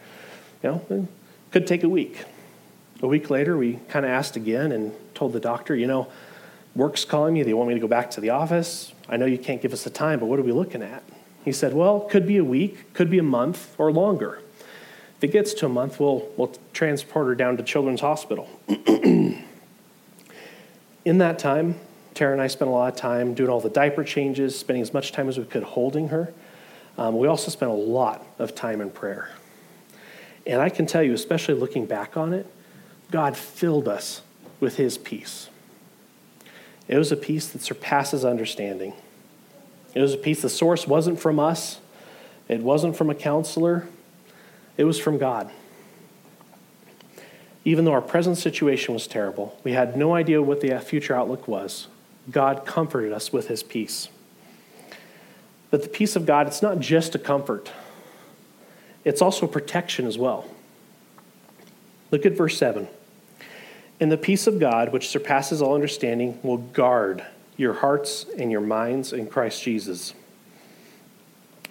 [0.63, 1.07] You know,
[1.51, 2.23] could take a week.
[3.01, 6.07] A week later, we kind of asked again and told the doctor, you know,
[6.75, 7.43] work's calling me.
[7.43, 8.93] They want me to go back to the office.
[9.09, 11.03] I know you can't give us the time, but what are we looking at?
[11.47, 14.41] He said, well, could be a week, could be a month, or longer.
[15.15, 18.49] If it gets to a month, we'll, we'll transport her down to Children's Hospital.
[18.67, 19.45] In
[21.05, 21.75] that time,
[22.15, 24.93] Tara and I spent a lot of time doing all the diaper changes, spending as
[24.93, 26.33] much time as we could holding her.
[26.97, 29.29] Um, we also spent a lot of time in prayer.
[30.45, 32.45] And I can tell you, especially looking back on it,
[33.09, 34.21] God filled us
[34.59, 35.47] with His peace.
[36.89, 38.91] It was a peace that surpasses understanding.
[39.97, 41.79] It was a peace, the source wasn't from us,
[42.47, 43.87] it wasn't from a counselor,
[44.77, 45.49] it was from God.
[47.65, 51.47] Even though our present situation was terrible, we had no idea what the future outlook
[51.47, 51.87] was.
[52.29, 54.09] God comforted us with his peace.
[55.71, 57.71] But the peace of God, it's not just a comfort,
[59.03, 60.45] it's also protection as well.
[62.11, 62.87] Look at verse 7.
[63.99, 67.25] And the peace of God, which surpasses all understanding, will guard
[67.57, 70.13] your hearts and your minds in Christ Jesus.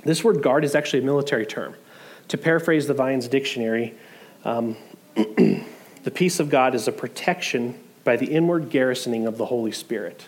[0.05, 1.75] This word guard is actually a military term.
[2.29, 3.95] To paraphrase the Vine's dictionary,
[4.45, 4.77] um,
[5.15, 10.27] the peace of God is a protection by the inward garrisoning of the Holy Spirit.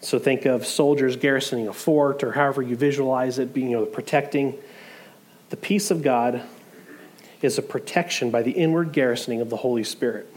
[0.00, 3.86] So think of soldiers garrisoning a fort or however you visualize it being you know,
[3.86, 4.58] protecting.
[5.50, 6.42] The peace of God
[7.40, 10.32] is a protection by the inward garrisoning of the Holy Spirit.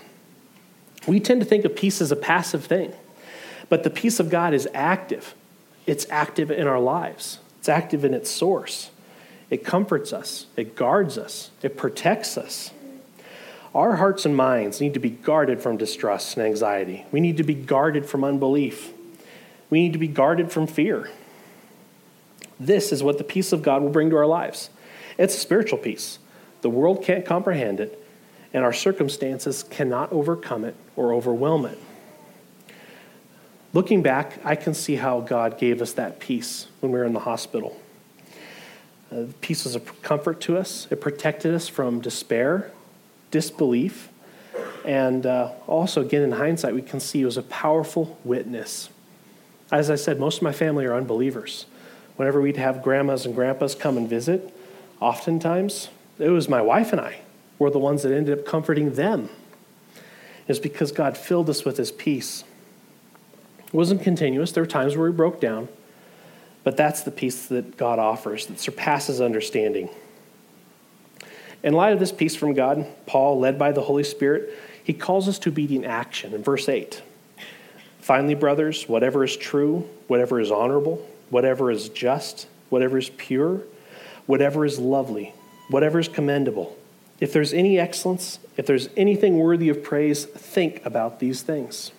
[1.08, 2.94] We tend to think of peace as a passive thing,
[3.70, 5.34] but the peace of God is active.
[5.86, 8.90] It's active in our lives, it's active in its source.
[9.50, 12.72] It comforts us, it guards us, it protects us.
[13.76, 17.06] Our hearts and minds need to be guarded from distrust and anxiety.
[17.12, 18.92] We need to be guarded from unbelief.
[19.70, 21.10] We need to be guarded from fear.
[22.60, 24.70] This is what the peace of God will bring to our lives.
[25.18, 26.20] It's a spiritual peace.
[26.62, 28.02] The world can't comprehend it,
[28.54, 31.78] and our circumstances cannot overcome it or overwhelm it.
[33.76, 37.12] Looking back, I can see how God gave us that peace when we were in
[37.12, 37.78] the hospital.
[39.12, 42.72] Uh, peace was a comfort to us, it protected us from despair,
[43.32, 44.08] disbelief,
[44.86, 48.88] and uh, also, again, in hindsight, we can see it was a powerful witness.
[49.74, 51.66] As I said, most of my family are unbelievers.
[52.16, 54.58] Whenever we'd have grandmas and grandpas come and visit,
[55.02, 57.20] oftentimes it was my wife and I
[57.60, 59.28] were the ones that ended up comforting them.
[60.48, 62.46] It's because God filled us with his peace.
[63.76, 64.54] Wasn't continuous.
[64.54, 65.68] There were times where we broke down,
[66.64, 69.90] but that's the peace that God offers that surpasses understanding.
[71.62, 75.28] In light of this peace from God, Paul, led by the Holy Spirit, he calls
[75.28, 77.02] us to obedient action in verse 8.
[78.00, 83.62] Finally, brothers, whatever is true, whatever is honorable, whatever is just, whatever is pure,
[84.26, 85.34] whatever is lovely,
[85.70, 86.78] whatever is commendable,
[87.20, 91.92] if there's any excellence, if there's anything worthy of praise, think about these things.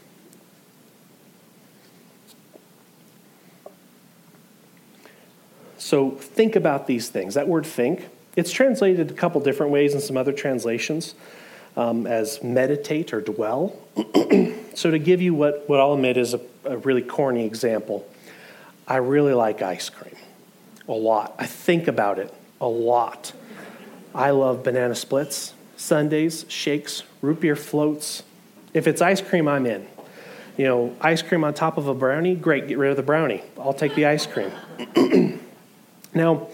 [5.87, 7.35] So think about these things.
[7.35, 11.15] That word think, it's translated a couple different ways in some other translations
[11.77, 13.73] um, as meditate or dwell.
[14.75, 18.05] so, to give you what, what I'll admit is a, a really corny example,
[18.89, 20.17] I really like ice cream
[20.89, 21.37] a lot.
[21.39, 23.33] I think about it a lot.
[24.13, 28.25] I love banana splits, sundaes, shakes, root beer floats.
[28.75, 29.87] If it's ice cream, I'm in.
[30.57, 33.45] You know, ice cream on top of a brownie, great, get rid of the brownie.
[33.57, 34.51] I'll take the ice cream.
[36.17, 36.49] now,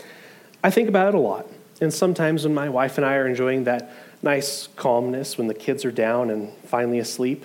[0.62, 1.46] I think about it a lot.
[1.80, 5.84] And sometimes when my wife and I are enjoying that nice calmness when the kids
[5.84, 7.44] are down and finally asleep,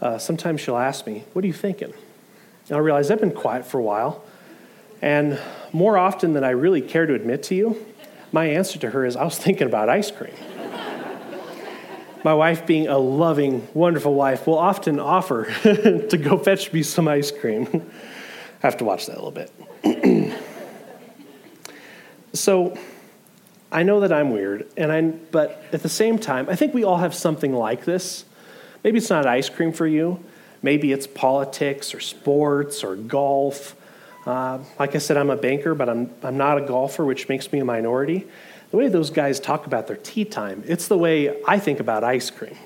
[0.00, 1.92] uh, sometimes she'll ask me, What are you thinking?
[2.68, 4.22] And I'll realize I've been quiet for a while.
[5.00, 5.38] And
[5.72, 7.86] more often than I really care to admit to you,
[8.30, 10.34] my answer to her is, I was thinking about ice cream.
[12.24, 17.08] my wife, being a loving, wonderful wife, will often offer to go fetch me some
[17.08, 17.68] ice cream.
[18.62, 19.52] I have to watch that a little bit.
[22.38, 22.78] so,
[23.70, 26.84] I know that I'm weird, and I, but at the same time, I think we
[26.84, 28.24] all have something like this.
[28.82, 30.24] Maybe it's not ice cream for you.
[30.62, 33.76] Maybe it's politics or sports or golf.
[34.26, 37.52] Uh, like I said, I'm a banker, but I'm, I'm not a golfer, which makes
[37.52, 38.26] me a minority.
[38.70, 42.04] The way those guys talk about their tee time, it's the way I think about
[42.04, 42.56] ice cream.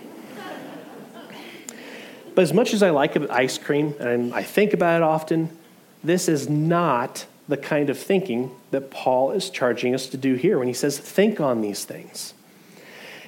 [2.35, 5.57] But as much as I like ice cream and I think about it often,
[6.03, 10.59] this is not the kind of thinking that Paul is charging us to do here
[10.59, 12.33] when he says, think on these things.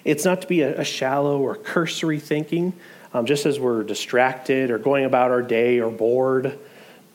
[0.03, 2.72] It's not to be a, a shallow or cursory thinking,
[3.12, 6.59] um, just as we're distracted or going about our day or bored.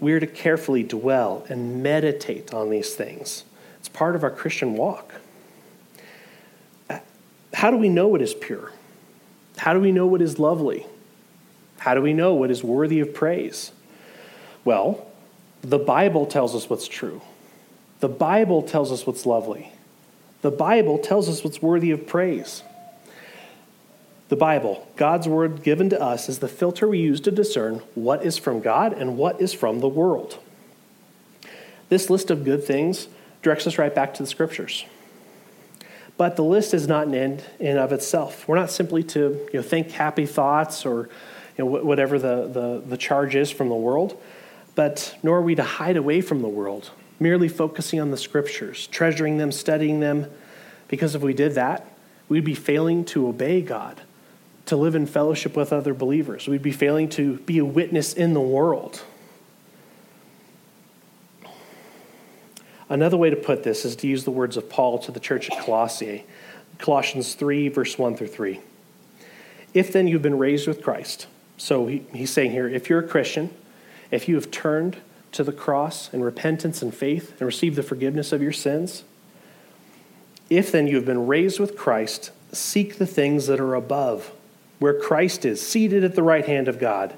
[0.00, 3.42] we're to carefully dwell and meditate on these things.
[3.80, 5.14] It's part of our Christian walk.
[7.52, 8.70] How do we know what is pure?
[9.56, 10.86] How do we know what is lovely?
[11.78, 13.72] How do we know what is worthy of praise?
[14.64, 15.07] Well,
[15.62, 17.20] the Bible tells us what's true.
[18.00, 19.72] The Bible tells us what's lovely.
[20.42, 22.62] The Bible tells us what's worthy of praise.
[24.28, 28.24] The Bible, God's word given to us, is the filter we use to discern what
[28.24, 30.38] is from God and what is from the world.
[31.88, 33.08] This list of good things
[33.42, 34.84] directs us right back to the scriptures.
[36.18, 38.46] But the list is not an end in of itself.
[38.46, 41.08] We're not simply to you know, think happy thoughts or
[41.56, 44.20] you know, whatever the, the, the charge is from the world,
[44.78, 48.86] but nor are we to hide away from the world, merely focusing on the scriptures,
[48.86, 50.30] treasuring them, studying them,
[50.86, 51.84] because if we did that,
[52.28, 54.00] we'd be failing to obey God
[54.66, 56.46] to live in fellowship with other believers.
[56.46, 59.02] We'd be failing to be a witness in the world.
[62.88, 65.50] Another way to put this is to use the words of Paul to the church
[65.50, 66.24] at Colossae,
[66.78, 68.60] Colossians 3, verse 1 through 3.
[69.74, 71.26] If then you've been raised with Christ,
[71.56, 73.50] so he, he's saying here, if you're a Christian,
[74.10, 74.96] if you have turned
[75.32, 79.04] to the cross in repentance and faith and received the forgiveness of your sins,
[80.48, 84.32] if then you have been raised with Christ, seek the things that are above
[84.78, 87.14] where Christ is, seated at the right hand of God.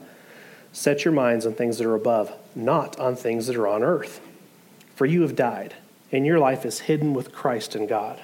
[0.73, 4.21] Set your minds on things that are above, not on things that are on earth.
[4.95, 5.75] For you have died,
[6.11, 8.21] and your life is hidden with Christ in God.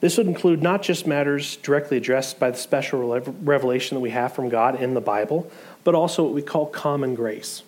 [0.00, 4.32] This would include not just matters directly addressed by the special revelation that we have
[4.32, 5.50] from God in the Bible,
[5.84, 7.62] but also what we call common grace.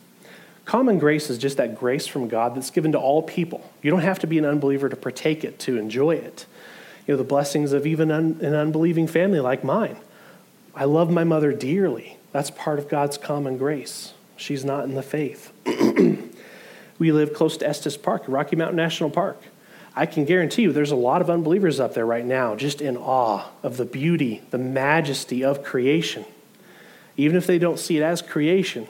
[0.65, 3.69] Common grace is just that grace from God that's given to all people.
[3.83, 6.47] You don't have to be an unbeliever to partake it, to enjoy it.
[7.07, 9.97] You know, the blessings of even un- an unbelieving family like mine.
[10.75, 12.17] I love my mother dearly.
[12.31, 14.15] That's part of God's common grace.
[14.37, 15.53] She's not in the faith.
[16.99, 19.43] we live close to Estes Park, Rocky Mountain National Park.
[19.95, 22.97] I can guarantee you there's a lot of unbelievers up there right now, just in
[22.97, 26.25] awe of the beauty, the majesty of creation.
[27.17, 28.89] Even if they don't see it as creation,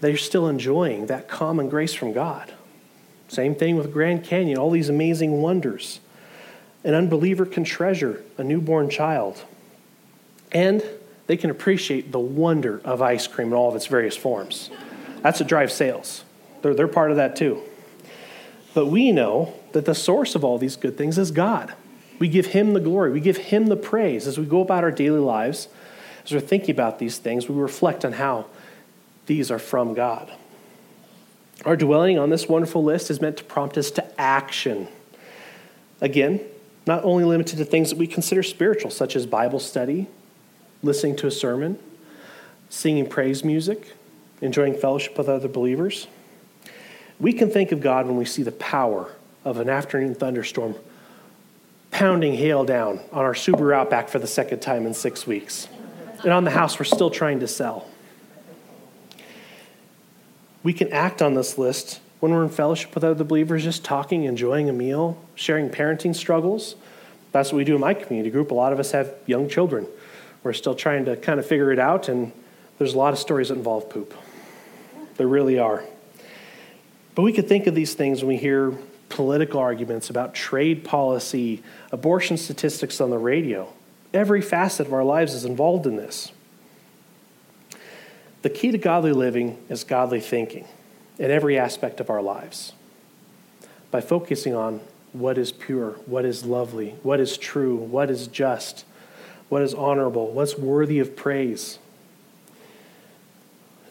[0.00, 2.52] they're still enjoying that common grace from God.
[3.28, 6.00] Same thing with Grand Canyon, all these amazing wonders.
[6.84, 9.42] An unbeliever can treasure a newborn child.
[10.52, 10.84] And
[11.26, 14.70] they can appreciate the wonder of ice cream in all of its various forms.
[15.22, 16.24] That's what drives sales.
[16.62, 17.62] They're, they're part of that too.
[18.74, 21.74] But we know that the source of all these good things is God.
[22.18, 24.26] We give Him the glory, we give Him the praise.
[24.26, 25.68] As we go about our daily lives,
[26.26, 28.46] as we're thinking about these things, we reflect on how
[29.26, 30.30] these are from God.
[31.64, 34.88] Our dwelling on this wonderful list is meant to prompt us to action.
[36.00, 36.40] Again,
[36.86, 40.08] not only limited to things that we consider spiritual, such as Bible study,
[40.82, 41.78] listening to a sermon,
[42.68, 43.94] singing praise music,
[44.40, 46.08] enjoying fellowship with other believers.
[47.18, 49.10] We can think of God when we see the power
[49.44, 50.74] of an afternoon thunderstorm
[51.90, 55.68] pounding hail down on our Subaru Outback for the second time in six weeks,
[56.26, 57.86] and on the house we're still trying to sell.
[60.64, 64.24] We can act on this list when we're in fellowship with other believers, just talking,
[64.24, 66.74] enjoying a meal, sharing parenting struggles.
[67.30, 68.50] That's what we do in my community group.
[68.50, 69.86] A lot of us have young children.
[70.42, 72.32] We're still trying to kind of figure it out, and
[72.78, 74.12] there's a lot of stories that involve poop.
[75.18, 75.84] There really are.
[77.14, 78.74] But we could think of these things when we hear
[79.10, 81.62] political arguments about trade policy,
[81.92, 83.72] abortion statistics on the radio.
[84.16, 86.32] Every facet of our lives is involved in this.
[88.40, 90.66] The key to godly living is godly thinking
[91.18, 92.72] in every aspect of our lives.
[93.90, 94.80] By focusing on
[95.12, 98.86] what is pure, what is lovely, what is true, what is just,
[99.50, 101.78] what is honorable, what's worthy of praise.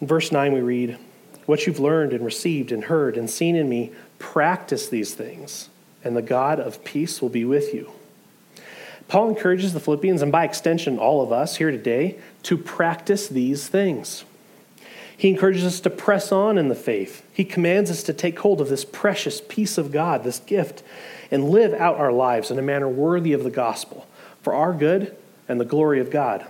[0.01, 0.97] In verse 9, we read,
[1.45, 5.69] What you've learned and received and heard and seen in me, practice these things,
[6.03, 7.91] and the God of peace will be with you.
[9.07, 13.67] Paul encourages the Philippians, and by extension, all of us here today, to practice these
[13.67, 14.25] things.
[15.17, 17.25] He encourages us to press on in the faith.
[17.31, 20.83] He commands us to take hold of this precious peace of God, this gift,
[21.31, 24.07] and live out our lives in a manner worthy of the gospel
[24.41, 25.15] for our good
[25.47, 26.45] and the glory of God.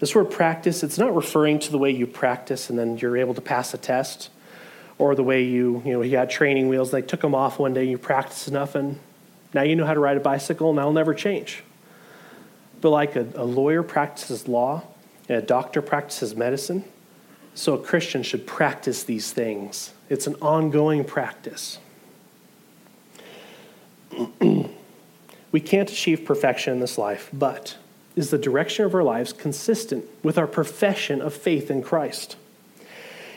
[0.00, 3.34] This word practice, it's not referring to the way you practice and then you're able
[3.34, 4.30] to pass a test,
[4.98, 7.58] or the way you, you know, you had training wheels, and they took them off
[7.58, 8.98] one day, you practiced enough, and
[9.52, 11.62] now you know how to ride a bicycle, and that'll never change.
[12.80, 14.82] But like a, a lawyer practices law,
[15.28, 16.84] and a doctor practices medicine,
[17.54, 19.92] so a Christian should practice these things.
[20.08, 21.78] It's an ongoing practice.
[24.40, 27.76] we can't achieve perfection in this life, but
[28.16, 32.36] is the direction of our lives consistent with our profession of faith in Christ?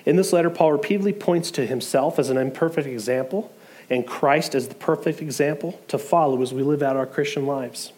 [0.06, 3.54] In this letter, Paul repeatedly points to himself as an imperfect example
[3.90, 7.92] and Christ as the perfect example to follow as we live out our Christian lives.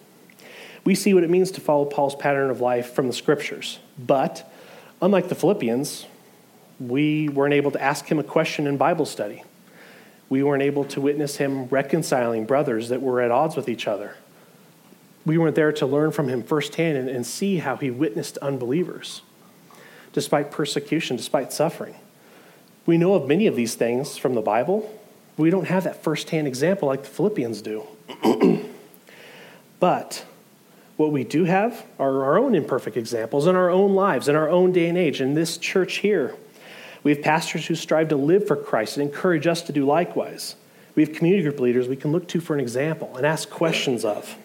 [0.83, 4.51] We see what it means to follow Paul's pattern of life from the scriptures, but
[5.01, 6.05] unlike the Philippians,
[6.79, 9.43] we weren't able to ask him a question in Bible study.
[10.29, 14.15] We weren't able to witness him reconciling brothers that were at odds with each other.
[15.25, 19.21] We weren't there to learn from him firsthand and, and see how he witnessed unbelievers,
[20.13, 21.95] despite persecution, despite suffering.
[22.85, 24.99] We know of many of these things from the Bible.
[25.37, 27.83] We don't have that firsthand example like the Philippians do.
[29.79, 30.25] but
[30.97, 34.49] what we do have are our own imperfect examples in our own lives, in our
[34.49, 35.19] own day and age.
[35.19, 36.35] In this church here,
[37.03, 40.55] we have pastors who strive to live for Christ and encourage us to do likewise.
[40.95, 44.05] We have community group leaders we can look to for an example and ask questions
[44.05, 44.37] of.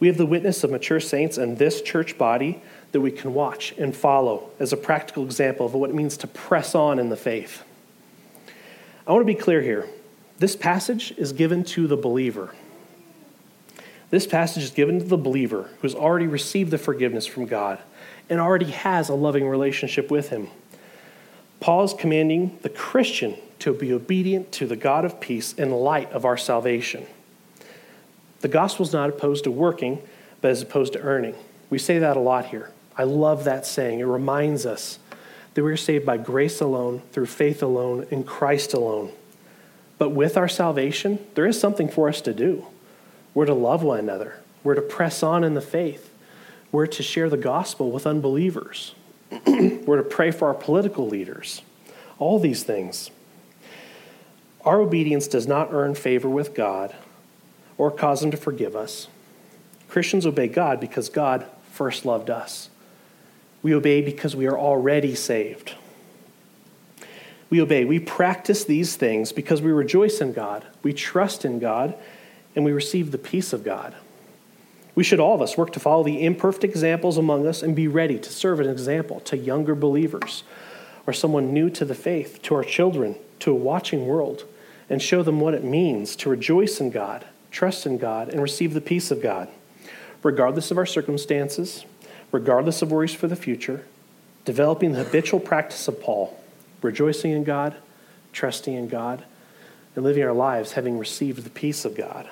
[0.00, 3.72] We have the witness of mature saints and this church body that we can watch
[3.76, 7.16] and follow as a practical example of what it means to press on in the
[7.16, 7.62] faith.
[9.06, 9.88] I want to be clear here.
[10.38, 12.54] This passage is given to the believer.
[14.10, 17.78] This passage is given to the believer who's already received the forgiveness from God
[18.28, 20.48] and already has a loving relationship with Him.
[21.60, 26.10] Paul is commanding the Christian to be obedient to the God of peace in light
[26.12, 27.06] of our salvation.
[28.40, 30.02] The gospel is not opposed to working,
[30.40, 31.34] but is opposed to earning.
[31.68, 32.70] We say that a lot here.
[32.96, 34.00] I love that saying.
[34.00, 34.98] It reminds us
[35.54, 39.12] that we're saved by grace alone, through faith alone, in Christ alone.
[39.98, 42.66] But with our salvation, there is something for us to do.
[43.34, 46.10] We're to love one another, we're to press on in the faith,
[46.72, 48.94] we're to share the gospel with unbelievers,
[49.46, 51.62] we're to pray for our political leaders.
[52.18, 53.10] All these things.
[54.64, 56.94] Our obedience does not earn favor with God
[57.78, 59.08] or cause Him to forgive us.
[59.88, 62.69] Christians obey God because God first loved us.
[63.62, 65.74] We obey because we are already saved.
[67.50, 67.84] We obey.
[67.84, 71.94] We practice these things because we rejoice in God, we trust in God,
[72.54, 73.94] and we receive the peace of God.
[74.94, 77.88] We should all of us work to follow the imperfect examples among us and be
[77.88, 80.42] ready to serve an example to younger believers
[81.06, 84.44] or someone new to the faith, to our children, to a watching world,
[84.88, 88.74] and show them what it means to rejoice in God, trust in God, and receive
[88.74, 89.48] the peace of God,
[90.22, 91.84] regardless of our circumstances,
[92.32, 93.84] regardless of worries for the future,
[94.44, 96.38] developing the habitual practice of Paul,
[96.82, 97.76] rejoicing in God,
[98.32, 99.24] trusting in God,
[99.94, 102.28] and living our lives having received the peace of God.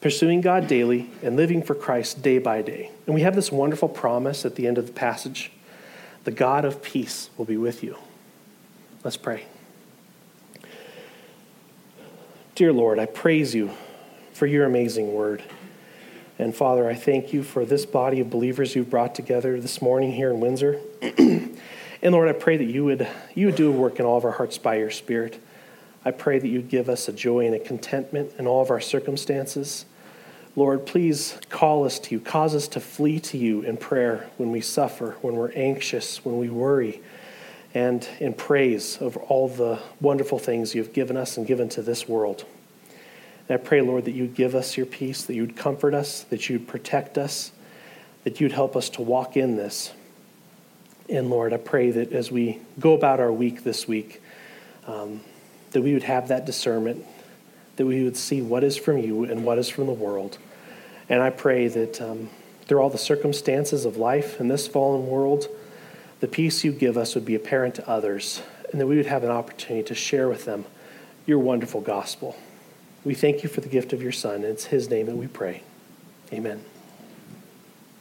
[0.00, 2.90] Pursuing God daily and living for Christ day by day.
[3.06, 5.50] And we have this wonderful promise at the end of the passage
[6.24, 7.96] the God of peace will be with you.
[9.02, 9.44] Let's pray.
[12.54, 13.70] Dear Lord, I praise you
[14.34, 15.42] for your amazing word.
[16.40, 20.10] And Father, I thank you for this body of believers you've brought together this morning
[20.10, 20.80] here in Windsor.
[21.02, 21.52] and
[22.02, 24.30] Lord, I pray that you would, you would do a work in all of our
[24.30, 25.38] hearts by your Spirit.
[26.02, 28.80] I pray that you'd give us a joy and a contentment in all of our
[28.80, 29.84] circumstances.
[30.56, 32.20] Lord, please call us to you.
[32.20, 36.38] Cause us to flee to you in prayer when we suffer, when we're anxious, when
[36.38, 37.02] we worry,
[37.74, 42.08] and in praise of all the wonderful things you've given us and given to this
[42.08, 42.46] world.
[43.50, 46.48] And I pray, Lord, that you'd give us your peace, that you'd comfort us, that
[46.48, 47.50] you'd protect us,
[48.22, 49.92] that you'd help us to walk in this.
[51.08, 54.22] And Lord, I pray that as we go about our week this week,
[54.86, 55.22] um,
[55.72, 57.04] that we would have that discernment,
[57.74, 60.38] that we would see what is from you and what is from the world.
[61.08, 62.30] And I pray that um,
[62.66, 65.48] through all the circumstances of life in this fallen world,
[66.20, 69.24] the peace you give us would be apparent to others, and that we would have
[69.24, 70.66] an opportunity to share with them
[71.26, 72.36] your wonderful gospel.
[73.04, 74.44] We thank you for the gift of your Son.
[74.44, 75.62] It's his name that we pray.
[76.32, 76.62] Amen.